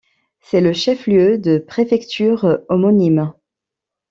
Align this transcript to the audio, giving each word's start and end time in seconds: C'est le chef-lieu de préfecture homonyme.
C'est 0.39 0.61
le 0.61 0.73
chef-lieu 0.73 1.37
de 1.37 1.59
préfecture 1.59 2.57
homonyme. 2.69 3.31